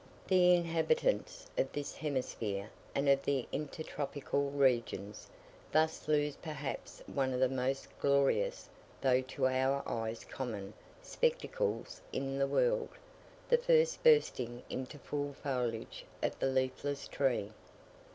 The 0.27 0.55
inhabitants 0.55 1.45
of 1.59 1.71
this 1.73 1.93
hemisphere, 1.95 2.71
and 2.95 3.07
of 3.07 3.21
the 3.21 3.45
intertropical 3.51 4.49
regions, 4.49 5.29
thus 5.71 6.07
lose 6.07 6.35
perhaps 6.37 7.03
one 7.05 7.35
of 7.35 7.39
the 7.39 7.47
most 7.47 7.87
glorious, 7.99 8.67
though 8.99 9.21
to 9.21 9.45
our 9.47 9.83
eyes 9.87 10.25
common, 10.25 10.73
spectacles 11.03 12.01
in 12.11 12.39
the 12.39 12.47
world 12.47 12.89
the 13.47 13.59
first 13.59 14.01
bursting 14.01 14.63
into 14.71 14.97
full 14.97 15.33
foliage 15.33 16.03
of 16.23 16.39
the 16.39 16.47
leafless 16.47 17.07
tree. 17.07 17.51